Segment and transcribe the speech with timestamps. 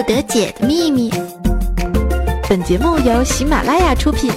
[0.00, 1.10] 不得解的秘密。
[2.48, 4.30] 本节目由喜马拉雅出品。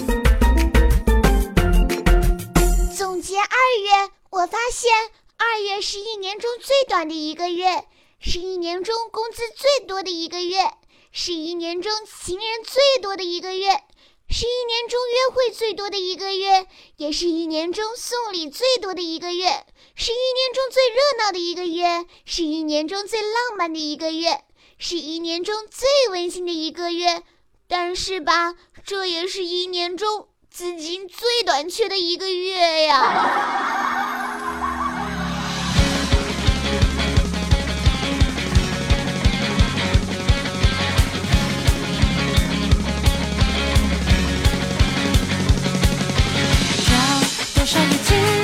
[2.94, 4.92] 总结二月，我发现
[5.38, 7.86] 二月是一年中最短的一个月，
[8.20, 10.70] 是一年中工资最多的一个月，
[11.14, 13.68] 是一年中情人最多的一个月，
[14.30, 16.68] 是一年中约会最多的一个月，
[16.98, 19.46] 也是一年中送礼最多的一个月，
[19.96, 24.42] 是一年中最热闹的一个月，是一年中最浪漫的一个月，
[24.86, 27.24] 是一年中最温馨的一个月。
[27.70, 33.72] 但是吧，这也是一年中资金最短缺的一个月呀。
[47.56, 48.43] 拜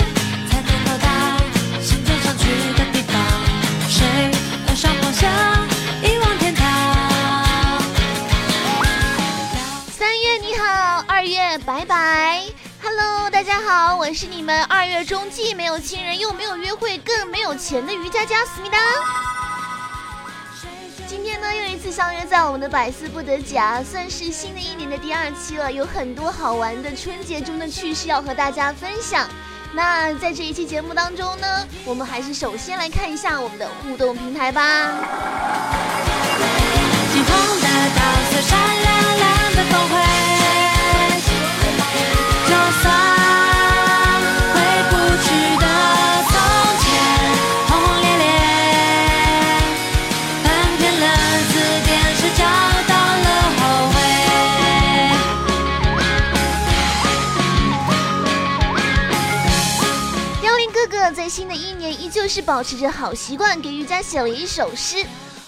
[14.13, 18.77] 是你们二月中既没有亲人又没有约会更没有钱的瑜伽家思密达。
[21.07, 29.27] 今天呢又一次相约在我们的百思不得解，算是新的一年的第二期了，有很多好玩的春节中的趣事要和大家分享。
[29.73, 34.91] 那在这一期节目当中呢，我们还是首先来看一下我们的互动平台吧。
[37.11, 39.18] 金黄的岛色闪亮
[61.11, 65.05] 在新的一年依旧是保持着好习惯，给瑜伽写了一首诗：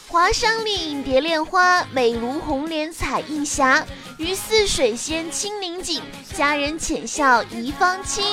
[0.08, 3.86] 华裳丽影蝶恋花，美如红莲彩映霞。
[4.18, 6.02] 鱼似水仙清灵景，
[6.36, 8.24] 佳人浅笑一方清。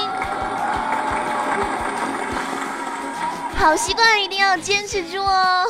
[3.56, 5.64] 好习惯一定要坚持住哦！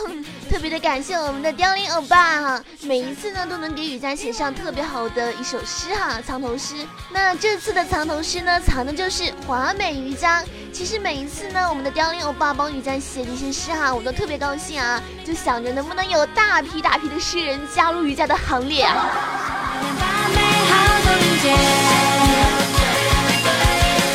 [0.49, 6.75] 特别的感谢我们的凋零欧巴哈，每一次呢都能给雨佳写上特别好的一首诗哈，藏头诗。
[7.11, 10.43] 那这次的藏头诗呢，藏的就是华美瑜伽。
[10.73, 19.07] 其实每一次呢，我们的凋零欧巴帮雨佳写这些诗哈，我都特别高兴啊，就想着能不能有大批大批的诗人加入瑜伽的行列啊。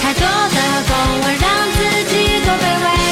[0.01, 0.57] 太多的
[0.87, 3.02] 风味让自己多卑微。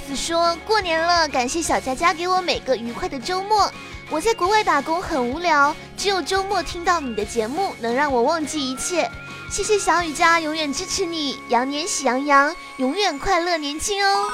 [0.00, 3.70] X 说过年了，感谢小佳佳给我每个愉快的周末。
[4.08, 9.08] 我在国外打工很无聊，只有周末听到你的节目能让我忘记一切。
[9.50, 14.28] 谢谢小雨佳，永远支持你，羊年喜羊羊，永远快乐年轻哦。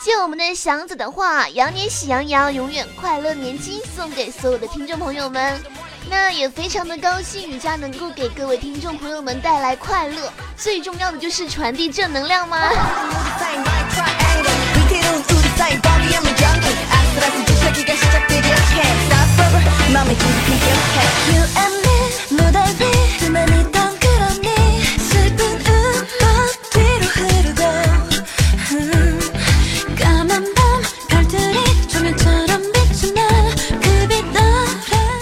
[0.00, 5.60] 借我们的祥子的话，羊年喜羊羊，永远快乐年轻，送给所有的听众朋友们。
[6.10, 12.58] 那也非常的高兴，雨佳能够给各位听众朋友们带来快乐，最重要的就是传递正能量吗？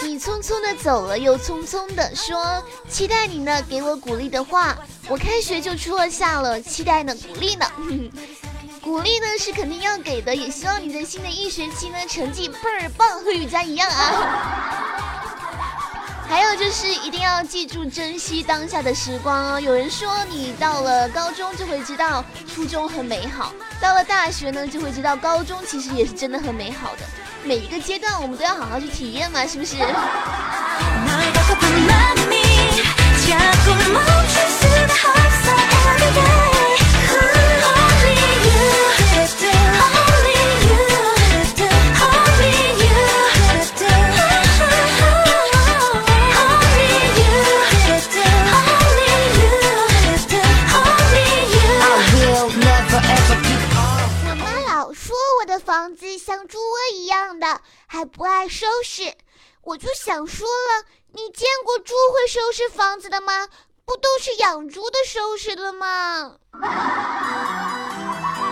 [0.04, 4.76] 你匆匆的走了又匆匆的说，期待你呢给我鼓励的话。
[5.08, 7.66] 我开学就出了校了，期待呢鼓励呢，
[8.82, 15.30] 鼓励呢是肯定要给的，也希望你在新的一学期呢成绩倍儿棒，和雨佳一样啊。
[16.28, 19.60] 还有就是一定要记住珍惜当下的时光哦。
[19.60, 27.02] 有人说你到了高中就会知道初中很美好，到了大学呢就会知道高中其实也是真的很美好的。
[27.44, 29.76] 每一个阶段我们都要好好去体验嘛，是不是？
[60.12, 63.48] 想说了，你见过猪会收拾房子的吗？
[63.86, 66.36] 不都是养猪的收拾的吗？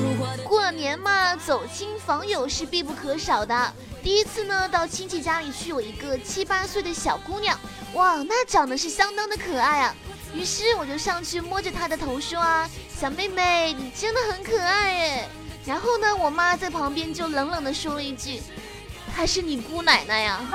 [1.45, 3.73] 走亲访友是必不可少的。
[4.03, 7.57] 第一次呢，到亲戚家里去，有一个七八岁的小姑娘，
[7.93, 9.95] 哇，那长得是相当的可爱啊。
[10.33, 15.29] 于是我就上去摸着她的头说啊，小妹妹，你真的很可爱耶。
[15.65, 18.41] 然后呢，我妈在旁边就冷冷的说了一句，
[19.15, 20.39] 她是你姑奶奶呀。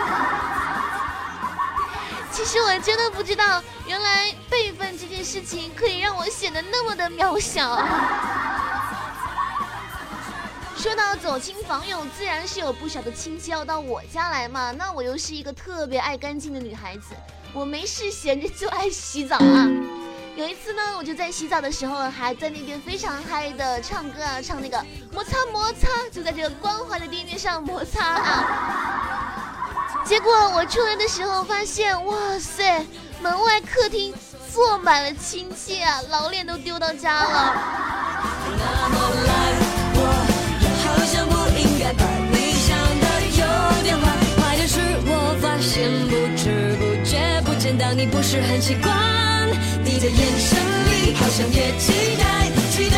[2.32, 7.76] 其实我真的不知道，原来辈分这件事情可以让我显得那么的渺小。
[10.86, 14.70] 说到走亲访友，自然是有不少的亲戚要到我家来嘛。
[14.70, 17.06] 那我又是一个特别爱干净的女孩子，
[17.52, 19.68] 我没事闲着就爱洗澡啊。
[20.36, 24.80] 有一次呢，我就在洗澡的时候，还在那边非常嗨的唱歌啊，唱那个
[25.12, 30.04] 摩擦摩擦，就在这个光滑的地面上摩擦啊。
[30.04, 32.86] 结果我出来的时候发现，哇塞，
[33.20, 34.14] 门外客厅
[34.54, 37.54] 坐满了亲戚啊，老脸都丢到家了。
[48.10, 49.48] 不是很习惯，
[49.84, 52.96] 你的眼神里好像也期待，期待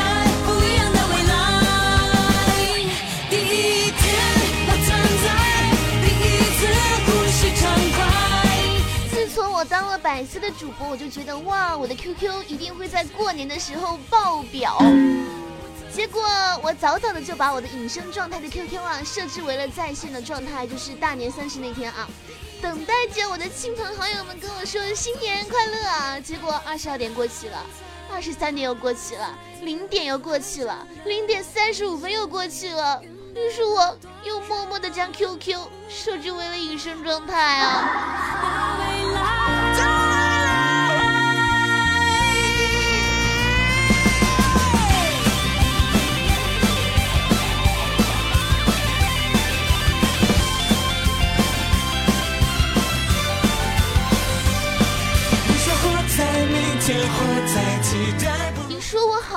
[10.01, 14.79] 百思的主播，我就觉得哇，我的 QQ 一定会在过年的时候爆表。
[15.93, 16.23] 结果
[16.63, 22.09] 我早早的就把我的隐身状态的 QQ 啊设置为了在线的状态，就是大年三十那天啊，
[22.61, 26.21] 等待着我的亲朋好友们跟我说新年快乐啊。
[26.21, 27.65] 结果二十二点过去了，
[28.13, 33.01] 二十三点又过去了，零点又过去了，零点三十五分又过去了，
[33.35, 35.57] 于是我又默默的将 QQ
[35.89, 38.78] 设置为了隐身状态啊。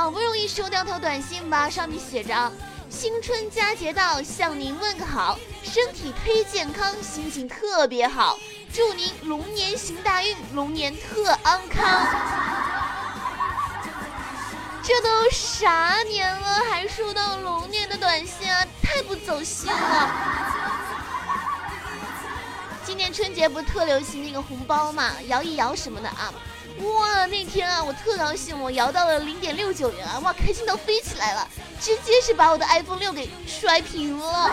[0.01, 2.51] 好不容易收到条短信吧，上面写着
[2.89, 8.39] ：“新春佳节到，向您问个好，身体忒健康，心情特别好，
[8.73, 11.85] 祝您龙年行大运，龙年特安康。”
[14.81, 20.11] 这都啥年了，还收到龙年的短信啊，太不走心了。
[22.83, 26.33] 今年春节不特流行那个红包嘛，摇一摇什么的啊。
[26.79, 31.47] 哇，那天啊，我特高兴，我摇到了零点六九元啊，哇，开心到飞起来了，
[31.79, 34.51] 直接是把我的 iPhone 六给摔屏了。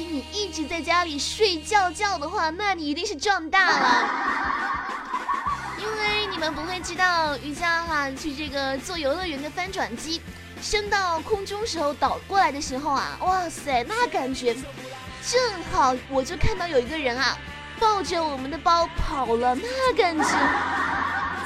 [0.00, 4.08] 你一直在家里睡觉觉的话，那你一定是壮大了。
[5.78, 10.22] 因为你们不会知道，瑜伽哈去这个坐游乐园的翻转机，
[10.62, 15.40] 升到空中时候倒过来的时候啊，哇塞，那感觉正
[15.72, 17.36] 好，我就看到有一个人啊，
[17.78, 20.24] 抱着我们的包跑了，那感觉，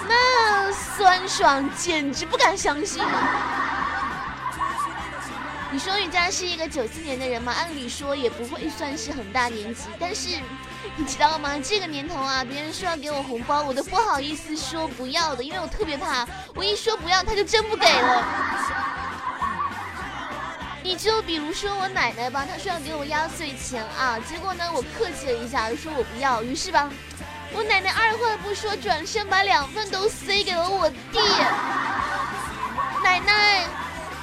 [0.08, 3.02] 那酸爽，简直不敢相信。
[5.72, 7.52] 你说瑜伽是一个九四年的人嘛？
[7.52, 10.28] 按理说也不会算是很大年纪，但是
[10.96, 11.58] 你知道吗？
[11.62, 18.24] 这个年头啊，别人说要给我红包，我都不好意思说不要的，因为我特别怕，我一说不要，他就真不给了。
[20.84, 26.88] 你就比如说我奶奶吧，她说要给我压岁钱啊，结果呢，我客气了一下，说我不要，于是吧，
[27.52, 31.18] 我奶奶二话不说，转身把两份都塞给了我弟。
[33.02, 33.66] 奶奶。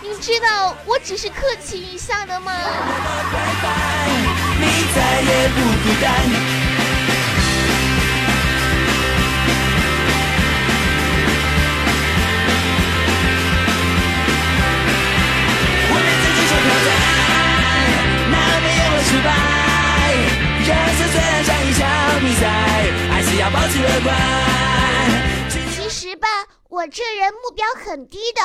[0.03, 2.51] 你知道我只是客气一下的吗？
[15.89, 16.51] 我们自己挑
[16.83, 16.87] 战，
[18.29, 19.27] 哪没有失败？
[20.65, 20.67] 人
[20.97, 21.81] 生虽然像一场
[22.19, 22.43] 比赛，
[23.09, 24.13] 还是要保持乐观。
[25.49, 26.27] 其实吧
[26.67, 28.41] 我这人目标很低的，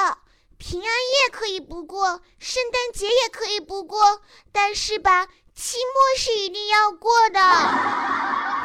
[0.58, 7.40] 平安夜可以不过，圣诞节也可以不过，但是吧，期末是一定要过的。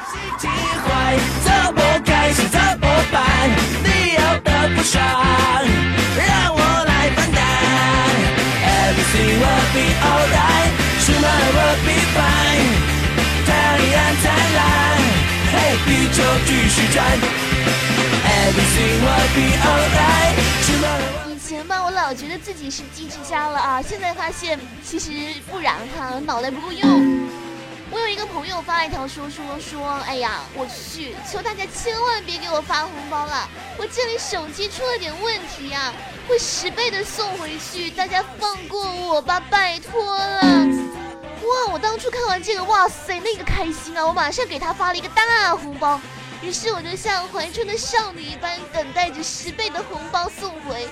[0.09, 3.23] 心情坏，怎么开心怎么办？
[3.83, 5.01] 你要的不爽，
[6.17, 7.39] 让我来分担。
[8.65, 10.73] Everything will be alright,
[11.05, 12.73] tomorrow will be fine。
[13.45, 14.65] 太阳依然灿烂，
[15.53, 17.05] 嘿，地球继续转。
[18.25, 20.33] Everything will be alright,
[20.65, 21.22] tomorrow.
[21.53, 25.12] 以前吧，我老觉得自己是机智瞎了啊，现在发现其实
[25.51, 27.27] 不然哈，脑袋不够用。
[27.91, 35.93] 我有一个朋友发了一条说说说，哎呀，我去，求大家千万别给我发红包了，我这里手机出了点问题呀，
[36.27, 40.41] 会十倍的送回去，大家放过我吧，拜托了。
[40.41, 46.01] 哇，我当初看完这个，哇塞，那个开心啊，我马上给他发了一个大红包。
[46.41, 50.82] 于是我就像怀春的少女一般，等待着十倍的红包送回。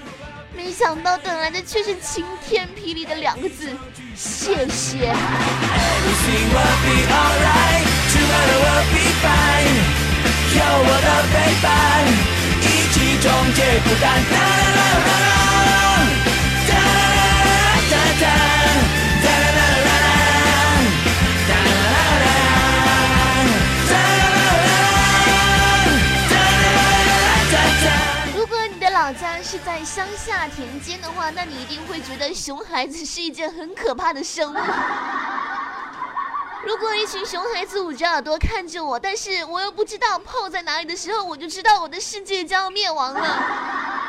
[0.72, 3.68] 没想到等来的却是晴天霹雳的两个字：
[4.16, 5.00] 谢谢。
[10.54, 11.68] 有我的陪伴，
[12.62, 12.64] 一
[12.94, 14.06] 起终结孤单。
[14.32, 15.61] 啦啦啦啦啦，
[29.52, 34.58] 是在乡下田间的话，那你一定会觉得熊孩子是一件很可怕的生物。
[36.66, 44.01] 如果一群熊孩子捂着耳朵看着我，但是我又不知道炮在哪里的时候，我就知道我的世界将要灭亡了。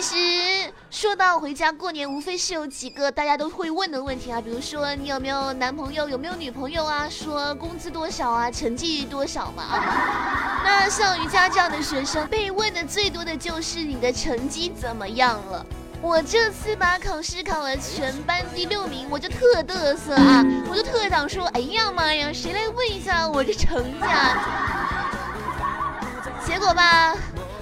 [0.00, 10.62] 其实说到回家过年，无非是有几个大家都会问的问题啊，比如说你有没有男朋友，有没有女朋友啊，说工资多少啊，成绩多少嘛啊。
[10.62, 15.66] 那像瑜伽这样的学生，被问的最多的就是你的成绩怎么样了。
[16.00, 24.94] 我这次把考试考了全班第六名，我就特嘚瑟啊，我就特想说，哎呀妈呀，谁来问一下我这成绩啊？
[26.46, 27.16] 结果吧，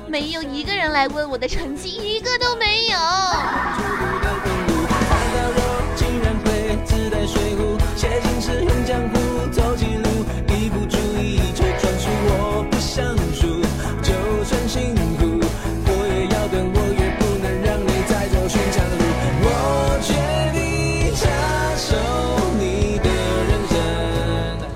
[0.09, 2.99] 没有一个人来问我的成绩，一个都没有。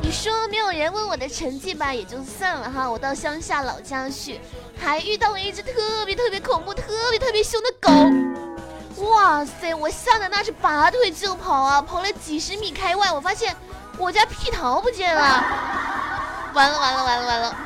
[0.03, 2.91] 你说没有人问我的成绩吧，也就算了哈。
[2.91, 4.41] 我到乡下老家去，
[4.81, 9.05] 还遇到了一只特别特别恐怖、特别特别凶的狗。
[9.05, 9.75] 哇塞！
[9.75, 13.55] 我吓得那是拔腿就跑啊，跑了几十米开外，我发现
[13.99, 15.45] 我家屁桃不见了。
[16.55, 17.57] 完了完了完了完了！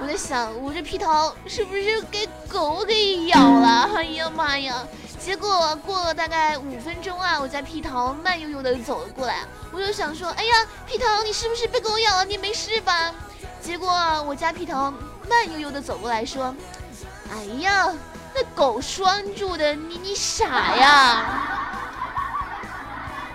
[0.00, 3.90] 我在想，我这屁桃是不是给狗给咬了？
[3.94, 4.86] 哎呀妈呀！
[5.20, 12.24] 结果过了大概五分钟啊，我家屁桃慢悠悠的走了过来，我就想说，哎呀，屁桃，你是不是被狗咬了？
[12.24, 13.14] 你没事吧？
[13.60, 13.88] 结果
[14.26, 14.92] 我家屁桃
[15.28, 16.54] 慢悠悠的走过来说，
[17.30, 17.92] 哎呀，
[18.34, 21.24] 那狗拴住的，你你傻呀？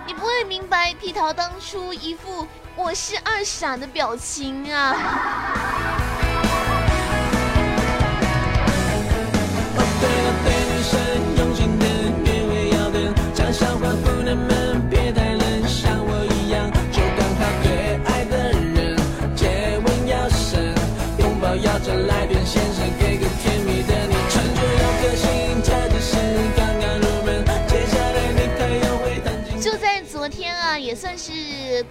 [0.06, 4.96] 你不会明白屁桃当初一副我是二傻的表情啊！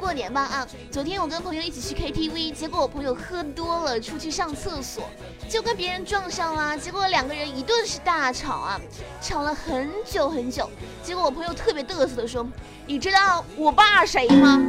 [0.07, 0.67] 过年吧啊。
[0.89, 5.03] 昨天我跟朋友一起去 KTV，结果我朋友喝多了，出去上厕所，
[5.51, 6.79] 就跟别人撞上了。
[6.79, 8.81] 结果两个人一顿是大吵啊，
[9.21, 10.71] 吵了很久很久。
[11.03, 12.47] 结果我朋友特别嘚瑟的说
[12.87, 14.63] ：“你知道我爸谁吗？”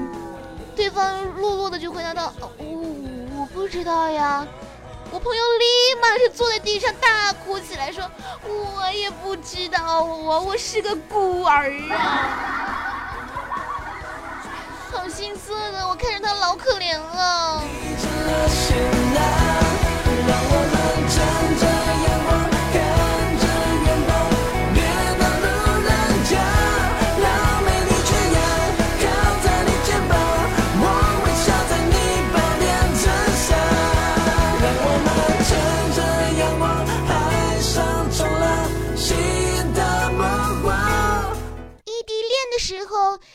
[0.76, 2.96] 对方落落的就回答道：“哦，
[3.40, 4.44] 我不知道呀。”
[5.12, 8.04] 我朋友立马是坐在地上大哭起来，说
[8.44, 12.56] ：“我也不知道啊，我是个孤儿啊。”
[15.18, 15.88] 金色的！
[15.88, 17.64] 我看着它老可怜了。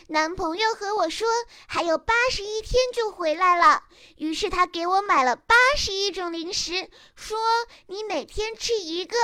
[0.09, 1.29] 男朋友和我说
[1.67, 3.83] 还有八十一天就回来了，
[4.17, 7.39] 于是他给我买了八十一种零食，说
[7.87, 9.17] 你每天吃一个，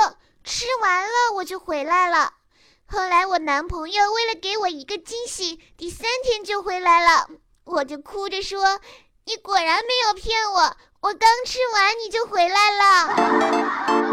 [0.45, 2.35] 吃完了我就回来了。
[2.87, 7.29] 后来我男朋友为了给我一个惊喜，第三天就回来了，
[7.65, 8.81] 我就哭着说
[9.27, 14.08] ：“你果然没有骗我，我刚吃完你就回来了。”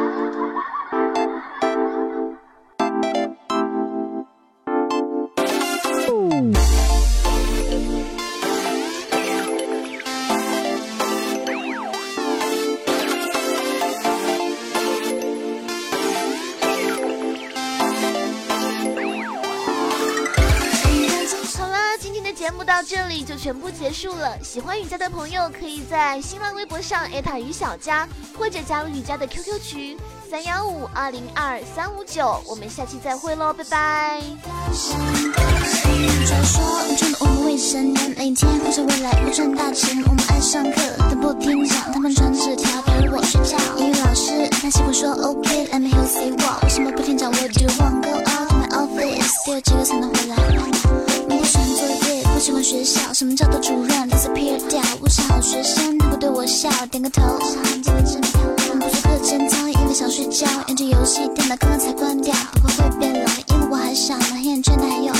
[22.75, 24.37] 到这里就全部结束了。
[24.43, 28.05] 喜欢雨佳的朋友，可以在新浪微博上艾特雨小佳，
[28.37, 29.97] 或者加入雨佳的 QQ 群
[30.29, 32.43] 三幺五二零二三五九。
[32.45, 34.21] 我们下期再会喽，拜拜。
[36.27, 36.61] 传说
[36.97, 40.03] 中的我们未成年，每天幻想未来会赚大钱。
[40.05, 43.57] 我们爱上课，但不听讲，他们传纸条陪我睡觉。
[43.77, 46.61] 英语老师他喜欢说 OK，Let me hear you say what？
[46.65, 48.03] 为什么不听讲？What do you want?
[48.03, 50.35] Go out to my office，第二几个才能回来？
[51.29, 58.41] 我不喜欢作业，不喜欢学校，什么叫做主任？disappear 掉，我是好学生，他会对我笑，点个头，是罕见的纸条。
[58.73, 65.13] 不做课间操，因为想睡觉，研究游戏，电脑刚刚才关掉，不过会变老，因为我还小，黑眼圈还有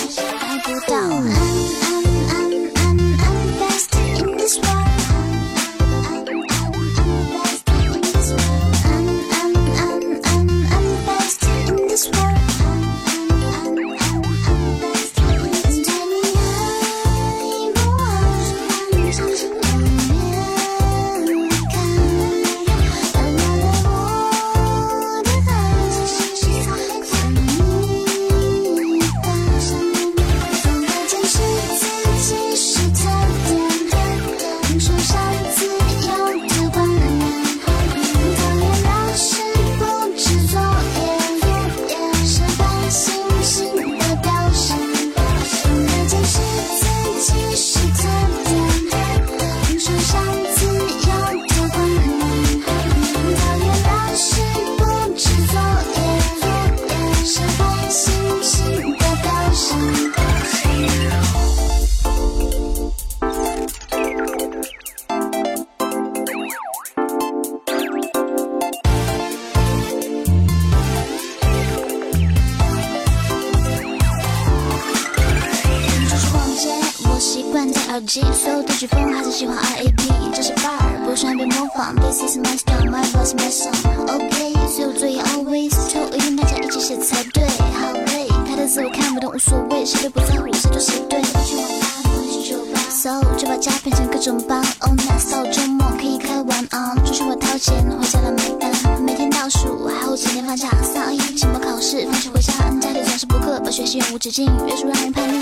[78.86, 81.96] 曲风还是喜欢 R.A.P，这是 bar，不喜欢被模仿。
[81.96, 87.44] This is my style，my voice my song，OK，所有作业 always 抽，一定大家一起写才对。
[87.48, 91.20] 好累，他的字我看不懂，无所谓，谁都不在乎，谁对谁对。
[91.44, 94.60] 去网吧，不去酒吧，so 就把家变成各种帮。
[94.82, 99.02] Oh nice，到周末可以开玩 on，出去我掏钱，回家来买单。
[99.02, 105.42] 每天倒数，还有几天放假，三二一，期末考试，放学回家，家里总是补课，把学习永无止境，约束让人叛逆。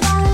[0.00, 0.33] just